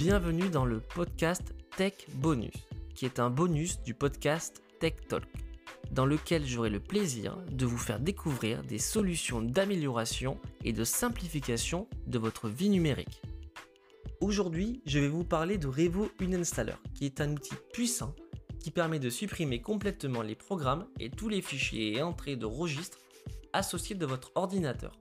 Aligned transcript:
Bienvenue 0.00 0.48
dans 0.48 0.64
le 0.64 0.80
podcast 0.80 1.54
Tech 1.76 1.92
Bonus, 2.14 2.54
qui 2.94 3.04
est 3.04 3.20
un 3.20 3.28
bonus 3.28 3.82
du 3.82 3.92
podcast 3.92 4.62
Tech 4.78 4.94
Talk, 5.10 5.26
dans 5.90 6.06
lequel 6.06 6.46
j'aurai 6.46 6.70
le 6.70 6.80
plaisir 6.80 7.36
de 7.50 7.66
vous 7.66 7.76
faire 7.76 8.00
découvrir 8.00 8.62
des 8.62 8.78
solutions 8.78 9.42
d'amélioration 9.42 10.40
et 10.64 10.72
de 10.72 10.84
simplification 10.84 11.86
de 12.06 12.18
votre 12.18 12.48
vie 12.48 12.70
numérique. 12.70 13.20
Aujourd'hui, 14.22 14.80
je 14.86 15.00
vais 15.00 15.08
vous 15.08 15.22
parler 15.22 15.58
de 15.58 15.66
Revo 15.66 16.10
Uninstaller, 16.18 16.76
qui 16.94 17.04
est 17.04 17.20
un 17.20 17.32
outil 17.34 17.56
puissant 17.74 18.16
qui 18.58 18.70
permet 18.70 19.00
de 19.00 19.10
supprimer 19.10 19.60
complètement 19.60 20.22
les 20.22 20.34
programmes 20.34 20.86
et 20.98 21.10
tous 21.10 21.28
les 21.28 21.42
fichiers 21.42 21.96
et 21.96 22.02
entrées 22.02 22.36
de 22.36 22.46
registres 22.46 23.00
associés 23.52 23.96
de 23.96 24.06
votre 24.06 24.32
ordinateur. 24.34 24.98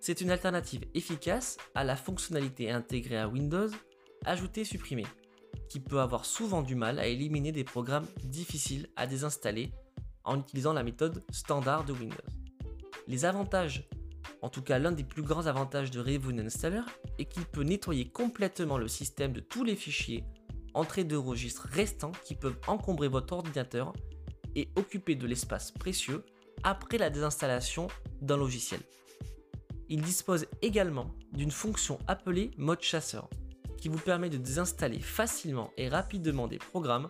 C'est 0.00 0.20
une 0.20 0.30
alternative 0.30 0.84
efficace 0.94 1.56
à 1.74 1.82
la 1.82 1.96
fonctionnalité 1.96 2.70
intégrée 2.70 3.18
à 3.18 3.26
Windows 3.26 3.70
Ajouter-supprimer, 4.24 5.06
qui 5.68 5.80
peut 5.80 6.00
avoir 6.00 6.24
souvent 6.24 6.62
du 6.62 6.74
mal 6.74 6.98
à 6.98 7.06
éliminer 7.06 7.52
des 7.52 7.64
programmes 7.64 8.06
difficiles 8.24 8.88
à 8.96 9.06
désinstaller 9.06 9.72
en 10.24 10.38
utilisant 10.40 10.72
la 10.72 10.82
méthode 10.82 11.24
standard 11.30 11.84
de 11.84 11.92
Windows. 11.92 12.16
Les 13.06 13.24
avantages, 13.24 13.88
en 14.42 14.48
tout 14.48 14.62
cas 14.62 14.78
l'un 14.78 14.92
des 14.92 15.04
plus 15.04 15.22
grands 15.22 15.46
avantages 15.46 15.90
de 15.90 16.00
Revo 16.00 16.30
Installer, 16.30 16.82
est 17.18 17.24
qu'il 17.24 17.46
peut 17.46 17.62
nettoyer 17.62 18.08
complètement 18.08 18.78
le 18.78 18.88
système 18.88 19.32
de 19.32 19.40
tous 19.40 19.64
les 19.64 19.76
fichiers 19.76 20.24
entrées 20.74 21.04
de 21.04 21.16
registres 21.16 21.68
restants 21.70 22.12
qui 22.24 22.34
peuvent 22.34 22.58
encombrer 22.66 23.08
votre 23.08 23.32
ordinateur 23.32 23.92
et 24.54 24.68
occuper 24.76 25.14
de 25.14 25.26
l'espace 25.26 25.72
précieux 25.72 26.24
après 26.62 26.98
la 26.98 27.10
désinstallation 27.10 27.88
d'un 28.20 28.36
logiciel. 28.36 28.80
Il 29.88 30.02
dispose 30.02 30.46
également 30.60 31.14
d'une 31.32 31.50
fonction 31.50 31.98
appelée 32.06 32.50
mode 32.58 32.82
chasseur 32.82 33.30
qui 33.78 33.88
vous 33.88 33.98
permet 33.98 34.28
de 34.28 34.36
désinstaller 34.36 35.00
facilement 35.00 35.70
et 35.76 35.88
rapidement 35.88 36.48
des 36.48 36.58
programmes 36.58 37.08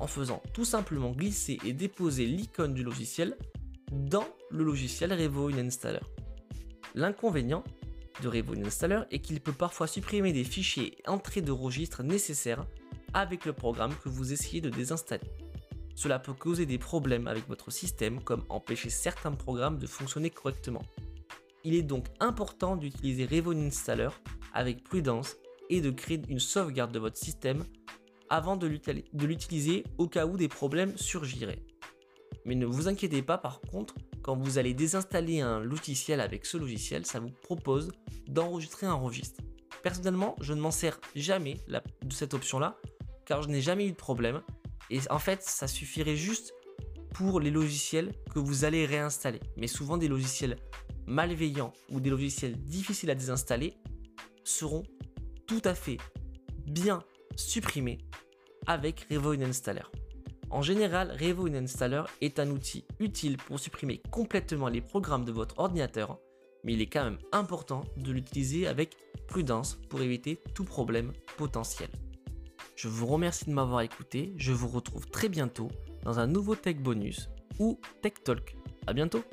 en 0.00 0.06
faisant 0.06 0.42
tout 0.52 0.64
simplement 0.64 1.10
glisser 1.10 1.58
et 1.64 1.72
déposer 1.72 2.26
l'icône 2.26 2.74
du 2.74 2.82
logiciel 2.82 3.36
dans 3.92 4.26
le 4.50 4.64
logiciel 4.64 5.12
Revo 5.12 5.48
Installer. 5.50 6.00
L'inconvénient 6.94 7.64
de 8.22 8.28
Revo 8.28 8.54
Installer 8.54 9.02
est 9.10 9.20
qu'il 9.20 9.40
peut 9.40 9.52
parfois 9.52 9.86
supprimer 9.86 10.32
des 10.32 10.44
fichiers 10.44 10.98
et 11.00 11.08
entrées 11.08 11.42
de 11.42 11.52
registres 11.52 12.02
nécessaires 12.02 12.64
avec 13.12 13.44
le 13.44 13.52
programme 13.52 13.94
que 14.02 14.08
vous 14.08 14.32
essayez 14.32 14.60
de 14.60 14.70
désinstaller. 14.70 15.30
Cela 15.94 16.18
peut 16.18 16.32
causer 16.32 16.66
des 16.66 16.78
problèmes 16.78 17.28
avec 17.28 17.46
votre 17.48 17.70
système 17.70 18.20
comme 18.20 18.44
empêcher 18.48 18.90
certains 18.90 19.32
programmes 19.32 19.78
de 19.78 19.86
fonctionner 19.86 20.30
correctement. 20.30 20.82
Il 21.62 21.74
est 21.74 21.82
donc 21.82 22.06
important 22.20 22.76
d'utiliser 22.76 23.26
Revo 23.26 23.52
Installer 23.52 24.10
avec 24.52 24.82
prudence 24.82 25.36
de 25.80 25.90
créer 25.90 26.20
une 26.28 26.40
sauvegarde 26.40 26.92
de 26.92 26.98
votre 26.98 27.16
système 27.16 27.64
avant 28.30 28.56
de 28.56 28.66
l'utiliser 28.66 29.84
au 29.98 30.08
cas 30.08 30.26
où 30.26 30.36
des 30.36 30.48
problèmes 30.48 30.96
surgiraient. 30.96 31.62
Mais 32.44 32.54
ne 32.54 32.66
vous 32.66 32.88
inquiétez 32.88 33.22
pas 33.22 33.38
par 33.38 33.60
contre, 33.60 33.94
quand 34.22 34.36
vous 34.36 34.58
allez 34.58 34.74
désinstaller 34.74 35.40
un 35.40 35.60
logiciel 35.60 36.20
avec 36.20 36.46
ce 36.46 36.56
logiciel, 36.56 37.04
ça 37.04 37.20
vous 37.20 37.30
propose 37.42 37.92
d'enregistrer 38.26 38.86
un 38.86 38.94
registre. 38.94 39.42
Personnellement, 39.82 40.34
je 40.40 40.54
ne 40.54 40.60
m'en 40.60 40.70
sers 40.70 40.98
jamais 41.14 41.58
de 41.68 42.12
cette 42.12 42.32
option-là, 42.32 42.78
car 43.26 43.42
je 43.42 43.48
n'ai 43.48 43.60
jamais 43.60 43.86
eu 43.86 43.90
de 43.90 43.96
problème. 43.96 44.40
Et 44.90 45.00
en 45.10 45.18
fait, 45.18 45.42
ça 45.42 45.68
suffirait 45.68 46.16
juste 46.16 46.54
pour 47.12 47.38
les 47.38 47.50
logiciels 47.50 48.12
que 48.34 48.38
vous 48.38 48.64
allez 48.64 48.86
réinstaller. 48.86 49.40
Mais 49.56 49.66
souvent, 49.66 49.96
des 49.96 50.08
logiciels 50.08 50.56
malveillants 51.06 51.72
ou 51.90 52.00
des 52.00 52.10
logiciels 52.10 52.56
difficiles 52.56 53.10
à 53.10 53.14
désinstaller 53.14 53.74
seront 54.42 54.82
tout 55.46 55.62
à 55.64 55.74
fait 55.74 55.98
bien 56.66 57.02
supprimé 57.36 57.98
avec 58.66 59.06
Revo 59.10 59.32
Installer. 59.32 59.84
En 60.50 60.62
général, 60.62 61.16
Revo 61.20 61.46
Installer 61.46 62.04
est 62.20 62.38
un 62.38 62.50
outil 62.50 62.84
utile 63.00 63.36
pour 63.36 63.58
supprimer 63.58 64.02
complètement 64.10 64.68
les 64.68 64.80
programmes 64.80 65.24
de 65.24 65.32
votre 65.32 65.58
ordinateur, 65.58 66.18
mais 66.62 66.74
il 66.74 66.80
est 66.80 66.86
quand 66.86 67.04
même 67.04 67.18
important 67.32 67.84
de 67.96 68.12
l'utiliser 68.12 68.66
avec 68.66 68.96
prudence 69.26 69.78
pour 69.88 70.00
éviter 70.00 70.40
tout 70.54 70.64
problème 70.64 71.12
potentiel. 71.36 71.88
Je 72.76 72.88
vous 72.88 73.06
remercie 73.06 73.46
de 73.46 73.52
m'avoir 73.52 73.82
écouté, 73.82 74.34
je 74.36 74.52
vous 74.52 74.68
retrouve 74.68 75.06
très 75.06 75.28
bientôt 75.28 75.68
dans 76.02 76.18
un 76.18 76.26
nouveau 76.26 76.54
Tech 76.54 76.76
Bonus 76.76 77.28
ou 77.58 77.80
Tech 78.02 78.14
Talk. 78.24 78.56
A 78.86 78.92
bientôt 78.92 79.24